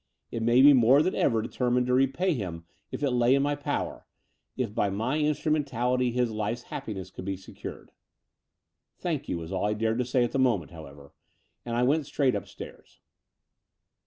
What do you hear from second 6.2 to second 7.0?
life's happi